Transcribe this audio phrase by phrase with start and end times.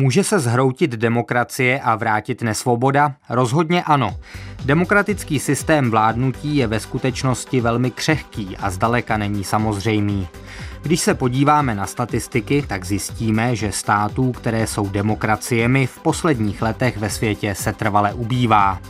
[0.00, 3.14] Může se zhroutit demokracie a vrátit nesvoboda?
[3.30, 4.16] Rozhodně ano.
[4.64, 10.28] Demokratický systém vládnutí je ve skutečnosti velmi křehký a zdaleka není samozřejmý.
[10.82, 16.96] Když se podíváme na statistiky, tak zjistíme, že států, které jsou demokraciemi, v posledních letech
[16.96, 18.80] ve světě se trvale ubývá.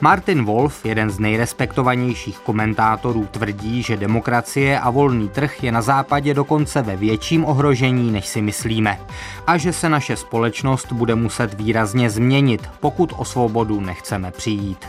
[0.00, 6.34] Martin Wolf, jeden z nejrespektovanějších komentátorů, tvrdí, že demokracie a volný trh je na západě
[6.34, 8.98] dokonce ve větším ohrožení, než si myslíme.
[9.46, 14.86] A že se naše společnost bude muset výrazně změnit, pokud o svobodu nechceme přijít.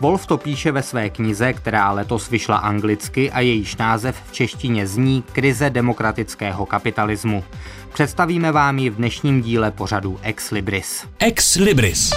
[0.00, 4.86] Wolf to píše ve své knize, která letos vyšla anglicky a jejíž název v češtině
[4.86, 7.44] zní Krize demokratického kapitalismu.
[7.92, 11.04] Představíme vám ji v dnešním díle pořadu Ex Libris.
[11.18, 12.12] Ex Libris.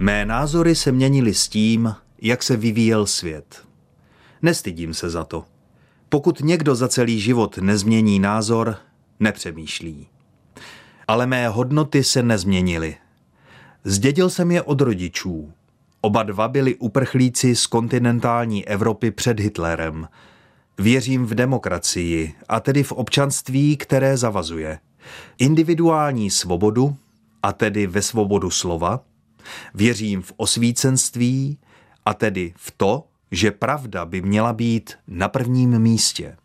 [0.00, 3.66] Mé názory se měnily s tím, jak se vyvíjel svět.
[4.42, 5.44] Nestydím se za to.
[6.08, 8.76] Pokud někdo za celý život nezmění názor,
[9.20, 10.06] nepřemýšlí.
[11.08, 12.96] Ale mé hodnoty se nezměnily.
[13.84, 15.52] Zdědil jsem je od rodičů.
[16.00, 20.08] Oba dva byli uprchlíci z kontinentální Evropy před Hitlerem.
[20.78, 24.78] Věřím v demokracii, a tedy v občanství, které zavazuje.
[25.38, 26.96] Individuální svobodu,
[27.42, 29.00] a tedy ve svobodu slova,
[29.74, 31.58] Věřím v osvícenství
[32.04, 36.36] a tedy v to, že pravda by měla být na prvním místě.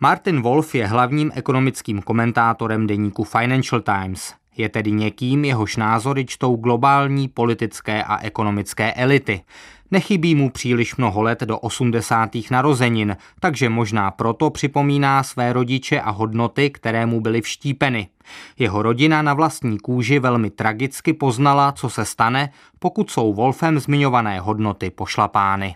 [0.00, 4.34] Martin Wolf je hlavním ekonomickým komentátorem deníku Financial Times.
[4.56, 9.42] Je tedy někým, jehož názory čtou globální politické a ekonomické elity.
[9.90, 12.30] Nechybí mu příliš mnoho let do 80.
[12.50, 18.08] narozenin, takže možná proto připomíná své rodiče a hodnoty, které mu byly vštípeny.
[18.58, 24.40] Jeho rodina na vlastní kůži velmi tragicky poznala, co se stane, pokud jsou Wolfem zmiňované
[24.40, 25.74] hodnoty pošlapány.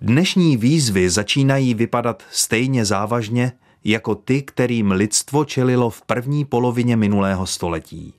[0.00, 3.52] Dnešní výzvy začínají vypadat stejně závažně
[3.84, 8.14] jako ty, kterým lidstvo čelilo v první polovině minulého století.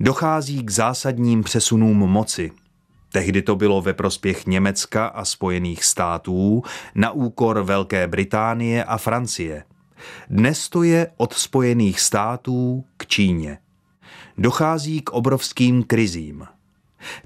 [0.00, 2.50] Dochází k zásadním přesunům moci,
[3.12, 6.62] Tehdy to bylo ve prospěch Německa a Spojených států
[6.94, 9.64] na úkor Velké Británie a Francie.
[10.30, 13.58] Dnes to je od Spojených států k Číně.
[14.38, 16.46] Dochází k obrovským krizím.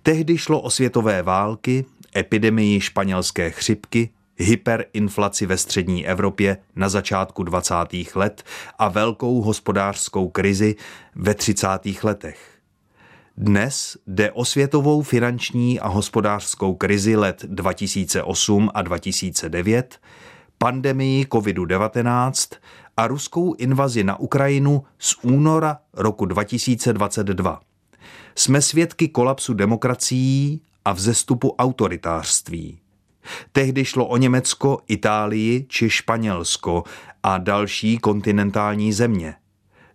[0.03, 1.84] Tehdy šlo o světové války,
[2.16, 7.75] epidemii španělské chřipky, hyperinflaci ve střední Evropě na začátku 20.
[8.15, 8.43] let
[8.78, 10.75] a velkou hospodářskou krizi
[11.15, 11.69] ve 30.
[12.03, 12.53] letech.
[13.37, 20.00] Dnes jde o světovou finanční a hospodářskou krizi let 2008 a 2009,
[20.59, 22.56] pandemii COVID-19
[22.97, 27.61] a ruskou invazi na Ukrajinu z února roku 2022.
[28.34, 32.78] Jsme svědky kolapsu demokracií a vzestupu autoritářství.
[33.53, 36.84] Tehdy šlo o Německo, Itálii či Španělsko
[37.22, 39.34] a další kontinentální země–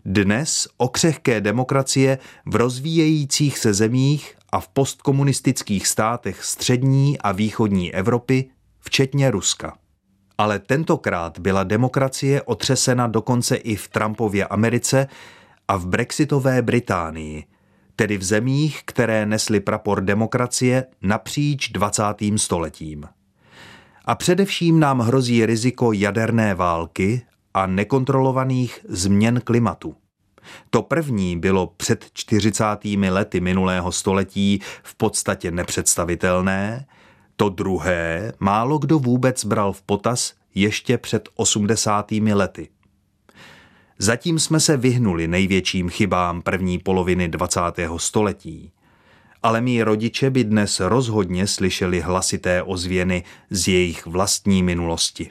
[0.05, 7.93] dnes o křehké demokracie v rozvíjejících se zemích a v postkomunistických státech střední a východní
[7.93, 8.49] Evropy,
[8.79, 9.77] včetně Ruska.
[10.37, 15.07] Ale tentokrát byla demokracie otřesena dokonce i v Trumpově Americe
[15.67, 17.43] a v brexitové Británii,
[17.95, 22.03] tedy v zemích, které nesly prapor demokracie napříč 20.
[22.35, 23.05] stoletím.
[24.05, 27.21] A především nám hrozí riziko jaderné války
[27.59, 29.95] a nekontrolovaných změn klimatu.
[30.69, 32.63] To první bylo před 40.
[33.09, 36.85] lety minulého století v podstatě nepředstavitelné,
[37.35, 42.11] to druhé málo kdo vůbec bral v potaz ještě před 80.
[42.11, 42.69] lety.
[43.97, 47.61] Zatím jsme se vyhnuli největším chybám první poloviny 20.
[47.97, 48.71] století.
[49.43, 55.29] Ale mý rodiče by dnes rozhodně slyšeli hlasité ozvěny z jejich vlastní minulosti.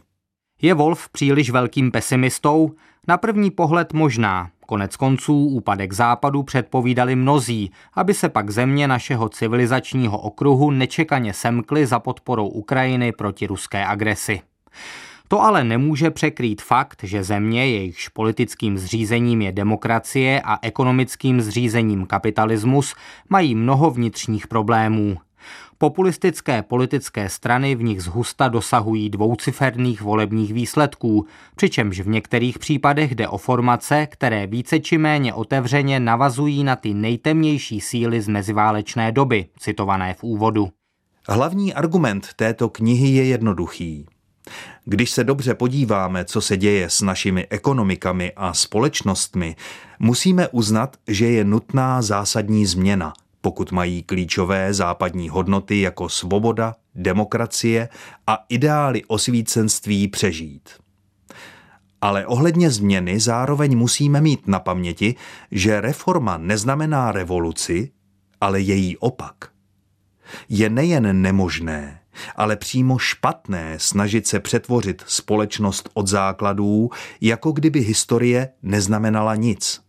[0.62, 2.70] Je Wolf příliš velkým pesimistou?
[3.08, 4.50] Na první pohled možná.
[4.66, 11.86] Konec konců úpadek západu předpovídali mnozí, aby se pak země našeho civilizačního okruhu nečekaně semkly
[11.86, 14.40] za podporou Ukrajiny proti ruské agresi.
[15.28, 22.06] To ale nemůže překrýt fakt, že země, jejichž politickým zřízením je demokracie a ekonomickým zřízením
[22.06, 22.94] kapitalismus,
[23.28, 25.16] mají mnoho vnitřních problémů.
[25.80, 31.26] Populistické politické strany v nich zhusta dosahují dvouciferných volebních výsledků,
[31.56, 36.94] přičemž v některých případech jde o formace, které více či méně otevřeně navazují na ty
[36.94, 40.68] nejtemnější síly z meziválečné doby, citované v úvodu.
[41.28, 44.06] Hlavní argument této knihy je jednoduchý.
[44.84, 49.56] Když se dobře podíváme, co se děje s našimi ekonomikami a společnostmi,
[49.98, 57.88] musíme uznat, že je nutná zásadní změna– pokud mají klíčové západní hodnoty jako svoboda, demokracie
[58.26, 60.70] a ideály osvícenství přežít.
[62.00, 65.14] Ale ohledně změny zároveň musíme mít na paměti,
[65.50, 67.90] že reforma neznamená revoluci,
[68.40, 69.34] ale její opak.
[70.48, 72.00] Je nejen nemožné,
[72.36, 76.90] ale přímo špatné snažit se přetvořit společnost od základů,
[77.20, 79.87] jako kdyby historie neznamenala nic.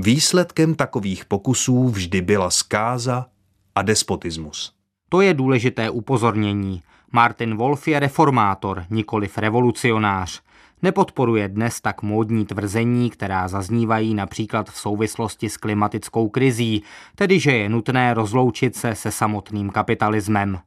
[0.00, 3.26] Výsledkem takových pokusů vždy byla zkáza
[3.74, 4.72] a despotismus.
[5.08, 6.82] To je důležité upozornění.
[7.12, 10.42] Martin Wolf je reformátor, nikoliv revolucionář.
[10.82, 16.82] Nepodporuje dnes tak módní tvrzení, která zaznívají například v souvislosti s klimatickou krizí,
[17.14, 20.58] tedy že je nutné rozloučit se se samotným kapitalismem.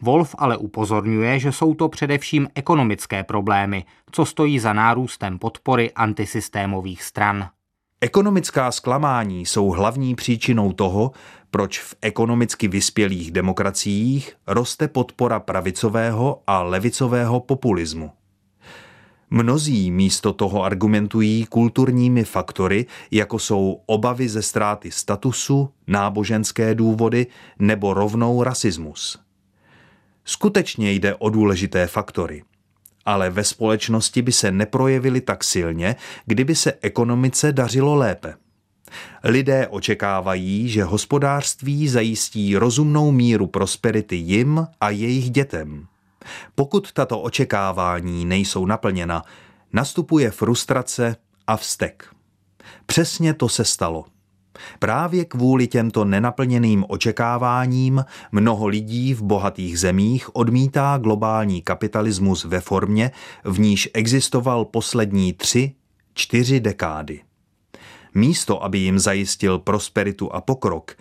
[0.00, 7.02] Wolf ale upozorňuje, že jsou to především ekonomické problémy, co stojí za nárůstem podpory antisystémových
[7.02, 7.48] stran.
[8.00, 11.12] Ekonomická zklamání jsou hlavní příčinou toho,
[11.50, 18.10] proč v ekonomicky vyspělých demokraciích roste podpora pravicového a levicového populismu.
[19.30, 27.26] Mnozí místo toho argumentují kulturními faktory, jako jsou obavy ze ztráty statusu, náboženské důvody
[27.58, 29.18] nebo rovnou rasismus.
[30.24, 32.42] Skutečně jde o důležité faktory–
[33.08, 35.96] ale ve společnosti by se neprojevily tak silně,
[36.26, 38.34] kdyby se ekonomice dařilo lépe.
[39.24, 45.86] Lidé očekávají, že hospodářství zajistí rozumnou míru prosperity jim a jejich dětem.
[46.54, 49.22] Pokud tato očekávání nejsou naplněna,
[49.72, 51.16] nastupuje frustrace
[51.46, 52.14] a vztek.
[52.86, 54.04] Přesně to se stalo.
[54.78, 63.10] Právě kvůli těmto nenaplněným očekáváním mnoho lidí v bohatých zemích odmítá globální kapitalismus ve formě,
[63.44, 65.74] v níž existoval poslední tři,
[66.14, 67.20] čtyři dekády.
[68.14, 70.96] Místo, aby jim zajistil prosperitu a pokrok,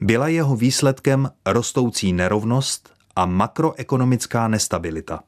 [0.00, 5.20] byla jeho výsledkem rostoucí nerovnost a makroekonomická nestabilita.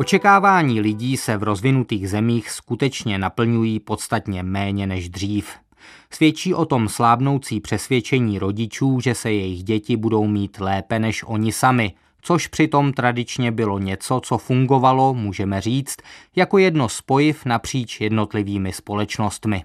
[0.00, 5.50] Očekávání lidí se v rozvinutých zemích skutečně naplňují podstatně méně než dřív.
[6.10, 11.52] Svědčí o tom slábnoucí přesvědčení rodičů, že se jejich děti budou mít lépe než oni
[11.52, 11.92] sami,
[12.22, 15.96] což přitom tradičně bylo něco, co fungovalo, můžeme říct,
[16.36, 19.64] jako jedno spojiv napříč jednotlivými společnostmi.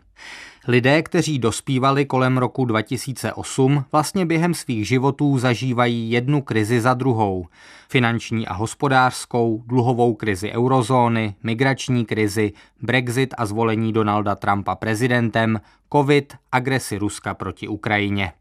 [0.68, 7.48] Lidé, kteří dospívali kolem roku 2008, vlastně během svých životů zažívají jednu krizi za druhou.
[7.90, 15.62] Finanční a hospodářskou, dluhovou krizi eurozóny, migrační krizi, Brexit a zvolení Donalda Trumpa prezidentem,
[15.94, 18.32] covid, agresi Ruska proti Ukrajině.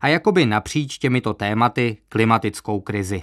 [0.00, 3.22] A jakoby napříč těmito tématy klimatickou krizi.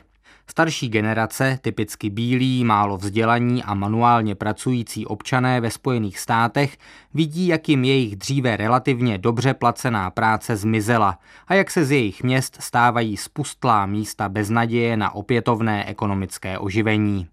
[0.50, 6.78] Starší generace, typicky bílí, málo vzdělaní a manuálně pracující občané ve Spojených státech,
[7.14, 12.24] vidí, jak jim jejich dříve relativně dobře placená práce zmizela a jak se z jejich
[12.24, 17.28] měst stávají spustlá místa bez naděje na opětovné ekonomické oživení.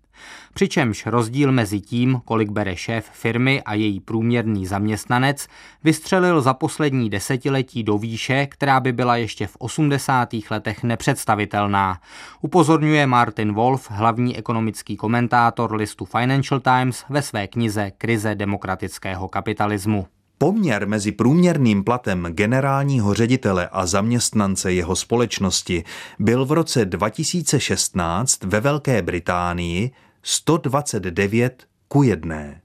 [0.55, 5.47] Přičemž rozdíl mezi tím, kolik bere šéf firmy a její průměrný zaměstnanec,
[5.85, 10.29] vystřelil za poslední desetiletí do výše, která by byla ještě v 80.
[10.51, 12.01] letech nepředstavitelná.
[12.41, 20.07] Upozorňuje Martin Wolf, hlavní ekonomický komentátor listu Financial Times ve své knize Krize demokratického kapitalismu.
[20.39, 25.85] Poměr mezi průměrným platem generálního ředitele a zaměstnance jeho společnosti
[26.19, 29.91] byl v roce 2016 ve Velké Británii
[30.23, 32.61] 129 ku jedné.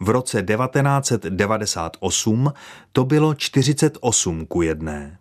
[0.00, 2.52] V roce 1998
[2.92, 5.18] to bylo 48 ku jedné.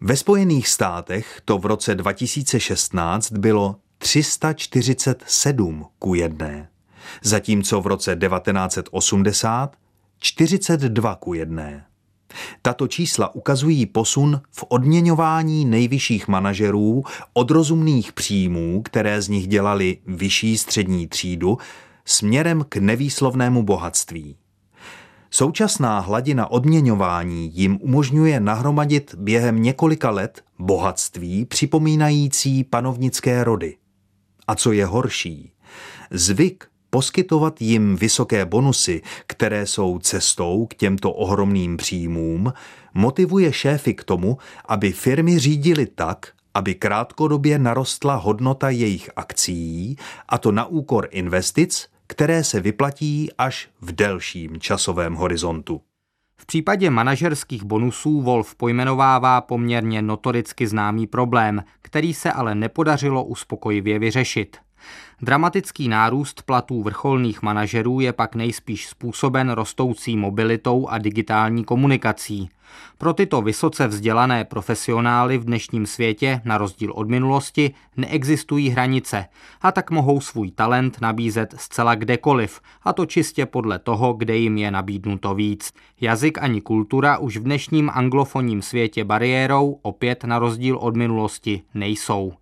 [0.00, 6.68] Ve Spojených státech to v roce 2016 bylo 347 ku jedné,
[7.22, 9.76] zatímco v roce 1980
[10.18, 11.84] 42 ku jedné.
[12.62, 19.98] Tato čísla ukazují posun v odměňování nejvyšších manažerů od rozumných příjmů, které z nich dělali
[20.06, 21.58] vyšší střední třídu,
[22.04, 24.36] směrem k nevýslovnému bohatství.
[25.30, 33.76] Současná hladina odměňování jim umožňuje nahromadit během několika let bohatství připomínající panovnické rody.
[34.46, 35.52] A co je horší,
[36.10, 42.52] zvyk poskytovat jim vysoké bonusy, které jsou cestou k těmto ohromným příjmům,
[42.94, 49.96] motivuje šéfy k tomu, aby firmy řídily tak, aby krátkodobě narostla hodnota jejich akcí,
[50.28, 55.80] a to na úkor investic, které se vyplatí až v delším časovém horizontu.
[56.40, 63.98] V případě manažerských bonusů Wolf pojmenovává poměrně notoricky známý problém, který se ale nepodařilo uspokojivě
[63.98, 64.56] vyřešit–
[65.22, 72.48] Dramatický nárůst platů vrcholných manažerů je pak nejspíš způsoben rostoucí mobilitou a digitální komunikací.
[72.98, 79.26] Pro tyto vysoce vzdělané profesionály v dnešním světě, na rozdíl od minulosti, neexistují hranice
[79.60, 84.58] a tak mohou svůj talent nabízet zcela kdekoliv, a to čistě podle toho, kde jim
[84.58, 85.72] je nabídnuto víc.
[86.00, 92.32] Jazyk ani kultura už v dnešním anglofonním světě bariérou, opět na rozdíl od minulosti, nejsou.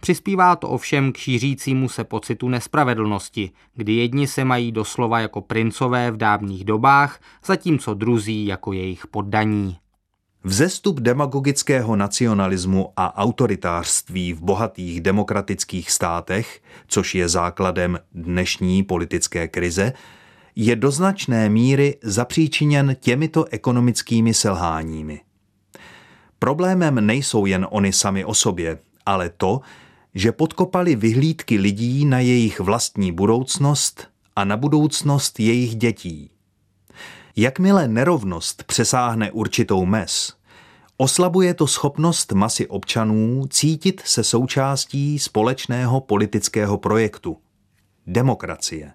[0.00, 6.10] Přispívá to ovšem k šířícímu se pocitu nespravedlnosti, kdy jedni se mají doslova jako princové
[6.10, 9.76] v dávných dobách, zatímco druzí jako jejich poddaní.
[10.44, 19.92] Vzestup demagogického nacionalismu a autoritářství v bohatých demokratických státech, což je základem dnešní politické krize,
[20.56, 25.20] je do značné míry zapříčiněn těmito ekonomickými selháními.
[26.38, 29.60] Problémem nejsou jen oni sami o sobě, ale to,
[30.14, 36.30] že podkopali vyhlídky lidí na jejich vlastní budoucnost a na budoucnost jejich dětí.
[37.36, 40.36] Jakmile nerovnost přesáhne určitou mez,
[40.96, 47.36] oslabuje to schopnost masy občanů cítit se součástí společného politického projektu
[48.06, 48.92] demokracie.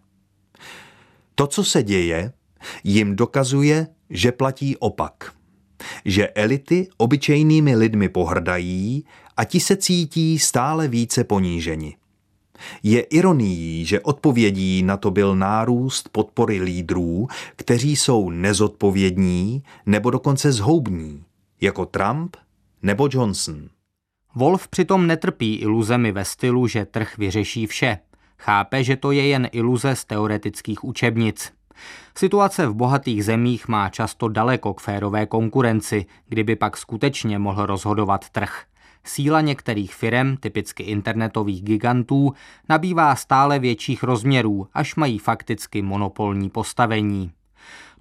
[1.35, 2.33] To, co se děje,
[2.83, 5.33] jim dokazuje, že platí opak.
[6.05, 9.05] Že elity obyčejnými lidmi pohrdají
[9.37, 11.95] a ti se cítí stále více poníženi.
[12.83, 20.51] Je ironií, že odpovědí na to byl nárůst podpory lídrů, kteří jsou nezodpovědní nebo dokonce
[20.51, 21.23] zhoubní,
[21.61, 22.35] jako Trump
[22.81, 23.69] nebo Johnson.
[24.35, 27.97] Wolf přitom netrpí iluzemi ve stylu, že trh vyřeší vše.
[28.39, 31.53] Chápe, že to je jen iluze z teoretických učebnic.
[32.17, 38.29] Situace v bohatých zemích má často daleko k férové konkurenci, kdyby pak skutečně mohl rozhodovat
[38.29, 38.63] trh.
[39.03, 42.33] Síla některých firm, typicky internetových gigantů,
[42.69, 47.31] nabývá stále větších rozměrů, až mají fakticky monopolní postavení.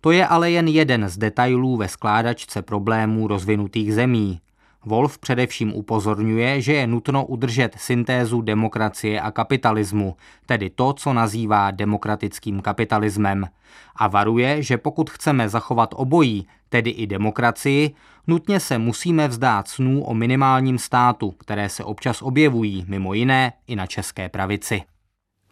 [0.01, 4.41] To je ale jen jeden z detailů ve skládačce problémů rozvinutých zemí.
[4.85, 11.71] Wolf především upozorňuje, že je nutno udržet syntézu demokracie a kapitalismu, tedy to, co nazývá
[11.71, 13.47] demokratickým kapitalismem.
[13.97, 17.95] A varuje, že pokud chceme zachovat obojí, tedy i demokracii,
[18.27, 23.77] nutně se musíme vzdát snů o minimálním státu, které se občas objevují, mimo jiné i
[23.77, 24.83] na české pravici.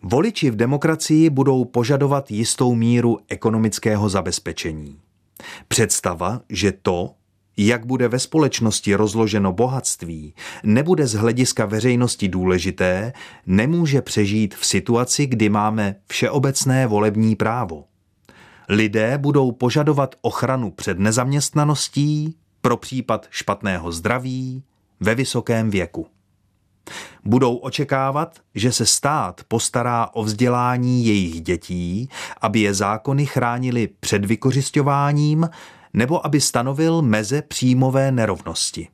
[0.02, 5.00] Voliči v demokracii budou požadovat jistou míru ekonomického zabezpečení.
[5.68, 7.14] Představa, že to,
[7.58, 13.12] jak bude ve společnosti rozloženo bohatství, nebude z hlediska veřejnosti důležité,
[13.46, 17.84] nemůže přežít v situaci, kdy máme všeobecné volební právo.
[18.68, 24.62] Lidé budou požadovat ochranu před nezaměstnaností pro případ špatného zdraví
[25.00, 26.06] ve vysokém věku.
[27.24, 32.08] Budou očekávat, že se stát postará o vzdělání jejich dětí,
[32.40, 35.48] aby je zákony chránili před vykořišťováním
[35.92, 38.88] nebo aby stanovil meze příjmové nerovnosti.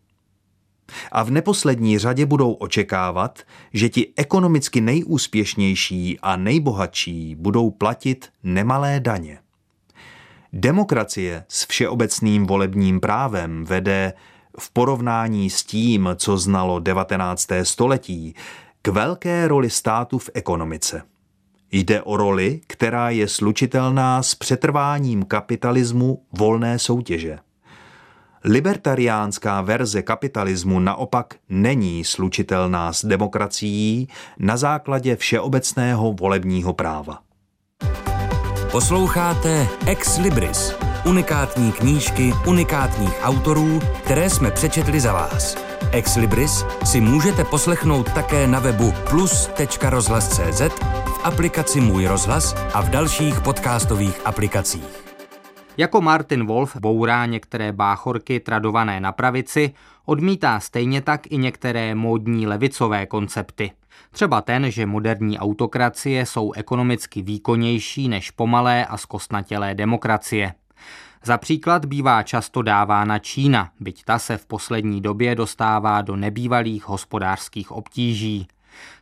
[1.13, 3.39] A v neposlední řadě budou očekávat,
[3.73, 9.39] že ti ekonomicky nejúspěšnější a nejbohatší budou platit nemalé daně.
[10.53, 14.13] Demokracie s všeobecným volebním právem vede
[14.59, 17.49] v porovnání s tím, co znalo 19.
[17.63, 18.35] století,
[18.83, 21.03] k velké roli státu v ekonomice.
[21.77, 27.39] Jde o roli, která je slučitelná s přetrváním kapitalismu volné soutěže.
[28.45, 37.19] Libertariánská verze kapitalismu naopak není slučitelná s demokracií na základě všeobecného volebního práva.
[38.73, 40.75] Posloucháte Ex Libris,
[41.07, 45.57] unikátní knížky unikátních autorů, které jsme přečetli za vás.
[45.93, 50.63] Ex Libris si můžete poslechnout také na webu plus.rozhlas.cz,
[51.25, 55.05] aplikaci Můj rozhlas a v dalších podcastových aplikacích.
[55.77, 59.73] Jako Martin Wolf bourá některé báchorky tradované na pravici,
[60.05, 63.71] odmítá stejně tak i některé módní levicové koncepty.
[64.11, 70.55] Třeba ten, že moderní autokracie jsou ekonomicky výkonnější než pomalé a zkostnatělé demokracie.
[71.25, 76.89] Za příklad bývá často dávána Čína, byť ta se v poslední době dostává do nebývalých
[76.89, 78.47] hospodářských obtíží.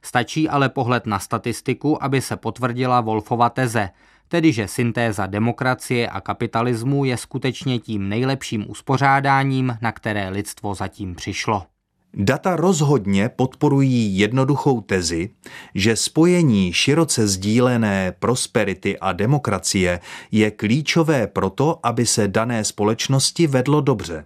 [0.02, 3.90] Stačí ale pohled na statistiku, aby se potvrdila Wolfova teze,
[4.28, 11.14] tedy že syntéza demokracie a kapitalismu je skutečně tím nejlepším uspořádáním, na které lidstvo zatím
[11.14, 11.62] přišlo.
[12.14, 15.30] Data rozhodně podporují jednoduchou tezi,
[15.74, 20.00] že spojení široce sdílené prosperity a demokracie
[20.30, 24.24] je klíčové proto, aby se dané společnosti vedlo dobře.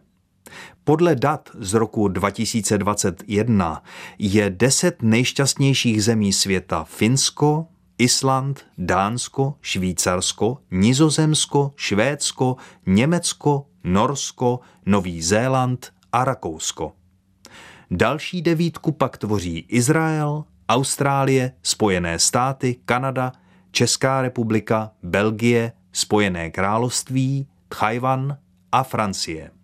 [0.89, 3.83] Podle dat z roku 2021
[4.19, 7.67] je deset nejšťastnějších zemí světa Finsko,
[7.99, 16.93] Island, Dánsko, Švýcarsko, Nizozemsko, Švédsko, Německo, Norsko, Nový Zéland a Rakousko.
[17.91, 23.33] Další devítku pak tvoří Izrael, Austrálie, Spojené státy, Kanada,
[23.71, 28.39] Česká republika, Belgie, Spojené království, Tchajvan
[28.73, 29.56] a Francie.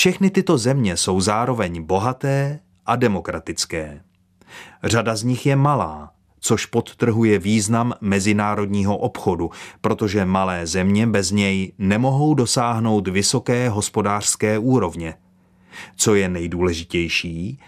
[0.00, 4.00] Všechny tyto země jsou zároveň bohaté a demokratické.
[4.84, 11.72] Řada z nich je malá, což podtrhuje význam mezinárodního obchodu, protože malé země bez něj
[11.78, 15.14] nemohou dosáhnout vysoké hospodářské úrovně.
[15.96, 17.58] Co je nejdůležitější,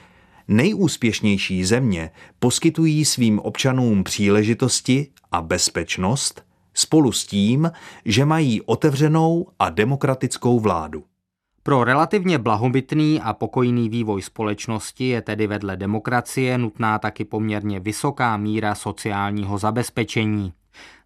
[0.48, 6.42] nejúspěšnější země poskytují svým občanům příležitosti a bezpečnost
[6.74, 7.70] spolu s tím,
[8.04, 11.04] že mají otevřenou a demokratickou vládu.
[11.64, 18.36] Pro relativně blahobytný a pokojný vývoj společnosti je tedy vedle demokracie nutná taky poměrně vysoká
[18.36, 20.52] míra sociálního zabezpečení.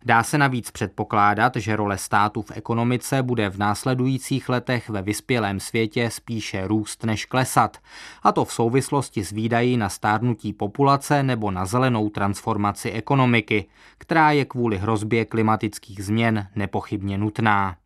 [0.04, 5.60] Dá se navíc předpokládat, že role státu v ekonomice bude v následujících letech ve vyspělém
[5.60, 7.78] světě spíše růst než klesat,
[8.22, 13.66] a to v souvislosti s výdají na stárnutí populace nebo na zelenou transformaci ekonomiky,
[13.98, 17.76] která je kvůli hrozbě klimatických změn nepochybně nutná.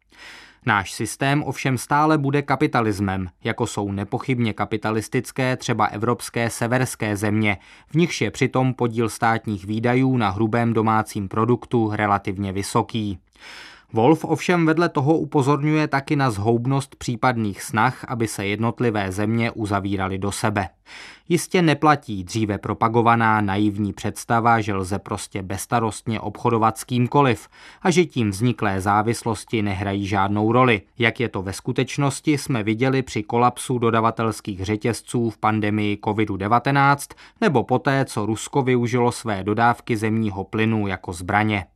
[0.67, 7.95] Náš systém ovšem stále bude kapitalismem, jako jsou nepochybně kapitalistické třeba evropské severské země, v
[7.95, 13.19] nichž je přitom podíl státních výdajů na hrubém domácím produktu relativně vysoký.
[13.92, 20.18] Wolf ovšem vedle toho upozorňuje taky na zhoubnost případných snah, aby se jednotlivé země uzavíraly
[20.18, 20.68] do sebe.
[21.28, 27.49] Jistě neplatí dříve propagovaná naivní představa, že lze prostě bezstarostně obchodovat s kýmkoliv
[27.82, 30.82] a že tím vzniklé závislosti nehrají žádnou roli.
[30.99, 37.62] Jak je to ve skutečnosti, jsme viděli při kolapsu dodavatelských řetězců v pandemii COVID-19 nebo
[37.62, 41.66] poté, co Rusko využilo své dodávky zemního plynu jako zbraně.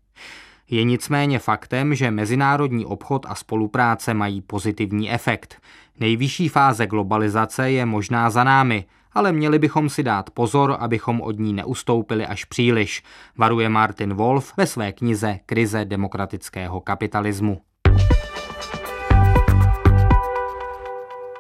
[0.71, 5.61] Je nicméně faktem, že mezinárodní obchod a spolupráce mají pozitivní efekt.
[6.01, 11.39] Nejvyšší fáze globalizace je možná za námi, ale měli bychom si dát pozor, abychom od
[11.39, 13.03] ní neustoupili až příliš,
[13.39, 17.61] varuje Martin Wolf ve své knize Krize demokratického kapitalismu.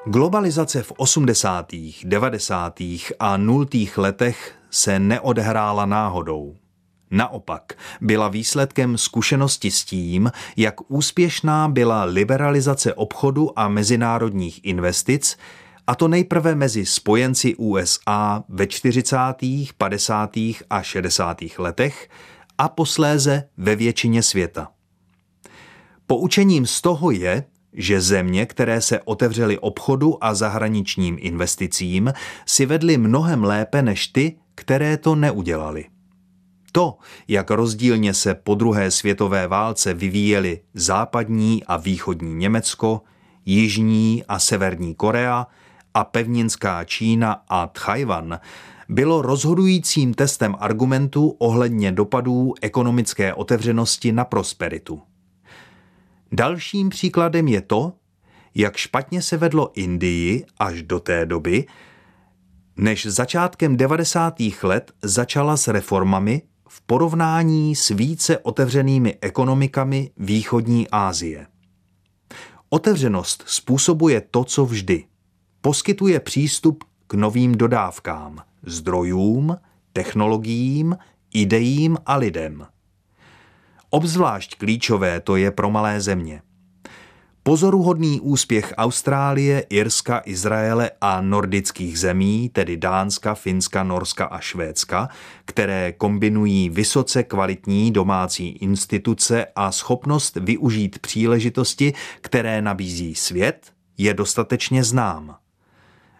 [0.06, 1.66] Globalizace v 80.,
[2.04, 2.80] 90.
[3.20, 3.66] a 0.
[3.96, 6.54] letech se neodehrála náhodou.
[7.14, 15.36] Naopak byla výsledkem zkušenosti s tím, jak úspěšná byla liberalizace obchodu a mezinárodních investic,
[15.86, 19.16] a to nejprve mezi spojenci USA ve 40.,
[19.78, 20.36] 50.
[20.70, 21.42] a 60.
[21.58, 22.08] letech
[22.58, 24.68] a posléze ve většině světa.
[26.06, 32.12] Poučením z toho je, že země, které se otevřely obchodu a zahraničním investicím,
[32.46, 35.93] si vedly mnohem lépe než ty, které to neudělali.
[36.76, 43.02] To, jak rozdílně se po druhé světové válce vyvíjely západní a východní Německo,
[43.44, 45.46] jižní a severní Korea
[45.94, 48.40] a pevninská Čína a Tchajvan,
[48.88, 55.02] bylo rozhodujícím testem argumentů ohledně dopadů ekonomické otevřenosti na prosperitu.
[56.32, 57.92] Dalším příkladem je to,
[58.54, 61.66] jak špatně se vedlo Indii až do té doby,
[62.76, 64.34] než začátkem 90.
[64.62, 66.42] let začala s reformami
[66.74, 71.46] v porovnání s více otevřenými ekonomikami východní Asie.
[72.68, 75.04] Otevřenost způsobuje to, co vždy.
[75.60, 79.56] Poskytuje přístup k novým dodávkám, zdrojům,
[79.92, 80.96] technologiím,
[81.34, 82.66] ideím a lidem.
[83.90, 86.42] Obzvlášť klíčové to je pro malé země–
[87.46, 95.08] Pozoruhodný úspěch Austrálie, Irska, Izraele a nordických zemí, tedy Dánska, Finska, Norska a Švédska,
[95.44, 104.84] které kombinují vysoce kvalitní domácí instituce a schopnost využít příležitosti, které nabízí svět, je dostatečně
[104.84, 105.36] znám.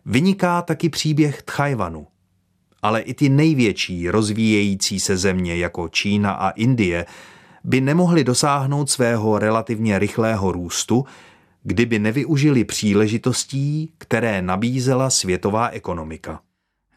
[0.06, 2.06] Vyniká taky příběh Tchajvanu.
[2.82, 7.06] Ale i ty největší rozvíjející se země jako Čína a Indie
[7.64, 11.04] by nemohli dosáhnout svého relativně rychlého růstu,
[11.62, 16.40] kdyby nevyužili příležitostí, které nabízela světová ekonomika.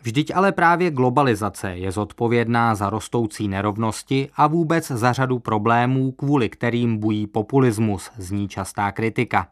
[0.02, 6.50] Vždyť ale právě globalizace je zodpovědná za rostoucí nerovnosti a vůbec za řadu problémů, kvůli
[6.50, 9.48] kterým bují populismus, zní častá kritika.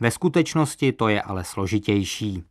[0.00, 2.44] Ve skutečnosti to je ale složitější.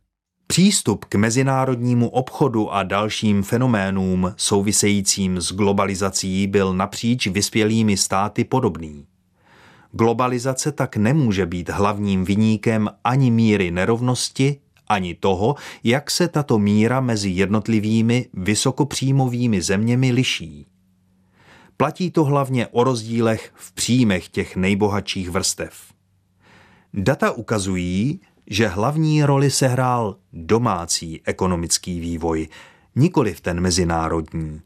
[0.46, 9.06] Přístup k mezinárodnímu obchodu a dalším fenoménům souvisejícím s globalizací byl napříč vyspělými státy podobný.
[9.92, 15.54] Globalizace tak nemůže být hlavním viníkem ani míry nerovnosti, ani toho,
[15.84, 20.66] jak se tato míra mezi jednotlivými vysokopříjmovými zeměmi liší.
[21.76, 25.74] Platí to hlavně o rozdílech v příjmech těch nejbohatších vrstev.
[26.94, 32.48] Data ukazují, že hlavní roli sehrál domácí ekonomický vývoj,
[32.96, 34.60] nikoli v ten mezinárodní.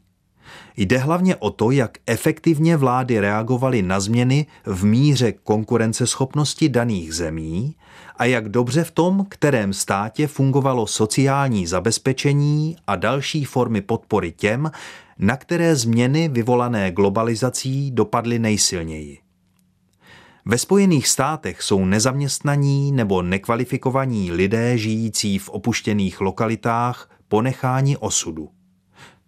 [0.77, 7.75] Jde hlavně o to, jak efektivně vlády reagovaly na změny v míře konkurenceschopnosti daných zemí
[8.17, 14.71] a jak dobře v tom, kterém státě fungovalo sociální zabezpečení a další formy podpory těm,
[15.19, 19.30] na které změny vyvolané globalizací dopadly nejsilněji.
[20.45, 28.49] Ve Spojených státech jsou nezaměstnaní nebo nekvalifikovaní lidé žijící v opuštěných lokalitách ponecháni osudu.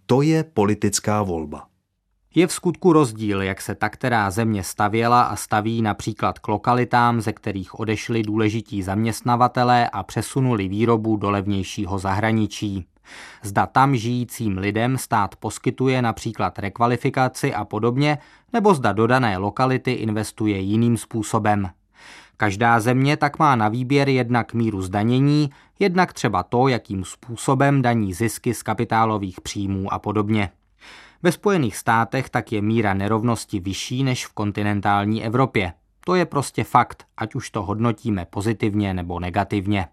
[0.05, 1.72] To je politická volba.
[2.35, 7.21] Je v skutku rozdíl, jak se ta která země stavěla a staví například k lokalitám,
[7.21, 12.85] ze kterých odešli důležití zaměstnavatelé a přesunuli výrobu do levnějšího zahraničí.
[13.43, 18.17] Zda tam žijícím lidem stát poskytuje například rekvalifikaci a podobně,
[18.53, 21.69] nebo zda do dané lokality investuje jiným způsobem.
[22.37, 28.13] Každá země tak má na výběr jednak míru zdanění, jednak třeba to, jakým způsobem daní
[28.13, 30.49] zisky z kapitálových příjmů a podobně.
[31.23, 35.73] Ve Spojených státech tak je míra nerovnosti vyšší než v kontinentální Evropě.
[36.05, 39.87] To je prostě fakt, ať už to hodnotíme pozitivně nebo negativně.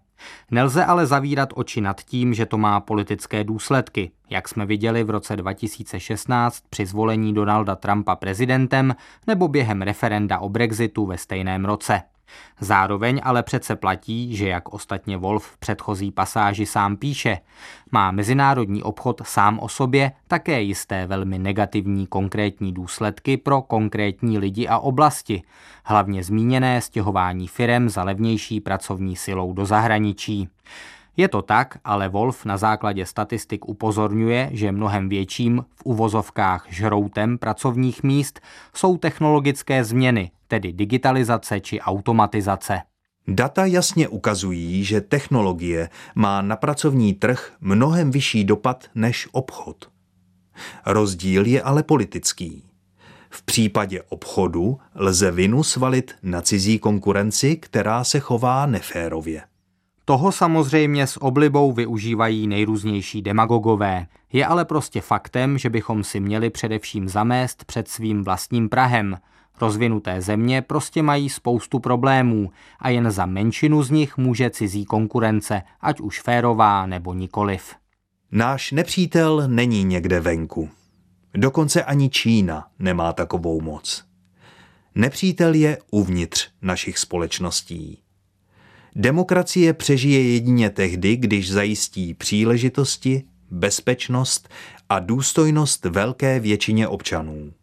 [0.51, 5.09] Nelze ale zavírat oči nad tím, že to má politické důsledky, jak jsme viděli v
[5.09, 8.95] roce 2016 při zvolení Donalda Trumpa prezidentem
[9.27, 12.01] nebo během referenda o Brexitu ve stejném roce.
[12.59, 17.37] Zároveň ale přece platí, že jak ostatně Wolf v předchozí pasáži sám píše,
[17.91, 24.67] má mezinárodní obchod sám o sobě také jisté velmi negativní konkrétní důsledky pro konkrétní lidi
[24.67, 25.41] a oblasti,
[25.83, 30.49] hlavně zmíněné stěhování firem za levnější pracovní silou do zahraničí.
[31.17, 37.37] Je to tak, ale Wolf na základě statistik upozorňuje, že mnohem větším v uvozovkách žroutem
[37.37, 38.39] pracovních míst
[38.75, 42.81] jsou technologické změny, tedy digitalizace či automatizace.
[43.27, 49.89] Data jasně ukazují, že technologie má na pracovní trh mnohem vyšší dopad než obchod.
[50.85, 52.63] Rozdíl je ale politický.
[53.29, 59.41] V případě obchodu lze vinu svalit na cizí konkurenci, která se chová neférově.
[60.05, 64.07] Toho samozřejmě s oblibou využívají nejrůznější demagogové.
[64.33, 69.17] Je ale prostě faktem, že bychom si měli především zamést před svým vlastním Prahem.
[69.61, 75.61] Rozvinuté země prostě mají spoustu problémů a jen za menšinu z nich může cizí konkurence,
[75.81, 77.75] ať už férová nebo nikoliv.
[78.31, 80.69] Náš nepřítel není někde venku.
[81.33, 84.05] Dokonce ani Čína nemá takovou moc.
[84.95, 88.00] Nepřítel je uvnitř našich společností.
[88.95, 94.49] Demokracie přežije jedině tehdy, když zajistí příležitosti, bezpečnost
[94.89, 97.53] a důstojnost velké většině občanů.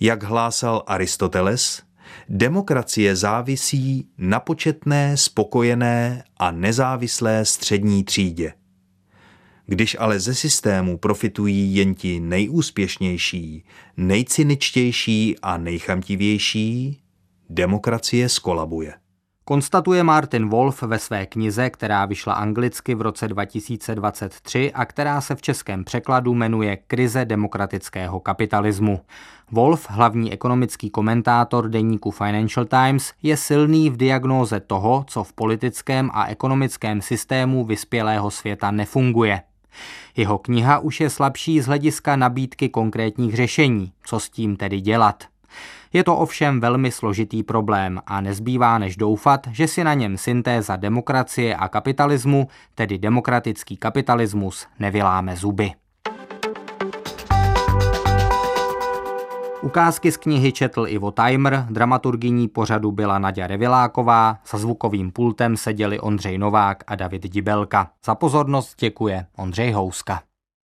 [0.00, 1.82] Jak hlásal Aristoteles,
[2.28, 8.52] demokracie závisí na početné, spokojené a nezávislé střední třídě.
[9.66, 13.64] Když ale ze systému profitují jen ti nejúspěšnější,
[13.96, 17.00] nejcyničtější a nejchamtivější,
[17.50, 19.01] demokracie skolabuje.
[19.44, 25.34] Konstatuje Martin Wolf ve své knize, která vyšla anglicky v roce 2023 a která se
[25.34, 29.00] v českém překladu jmenuje Krize demokratického kapitalismu.
[29.50, 36.10] Wolf, hlavní ekonomický komentátor deníku Financial Times, je silný v diagnóze toho, co v politickém
[36.12, 39.42] a ekonomickém systému vyspělého světa nefunguje.
[40.16, 45.24] Jeho kniha už je slabší z hlediska nabídky konkrétních řešení, co s tím tedy dělat.
[45.92, 50.76] Je to ovšem velmi složitý problém a nezbývá než doufat, že si na něm syntéza
[50.76, 55.72] demokracie a kapitalismu, tedy demokratický kapitalismus, nevyláme zuby.
[59.62, 66.00] Ukázky z knihy četl Ivo Timer, dramaturgyní pořadu byla Nadia Reviláková, za zvukovým pultem seděli
[66.00, 67.90] Ondřej Novák a David Dibelka.
[68.04, 70.22] Za pozornost děkuje Ondřej Houska.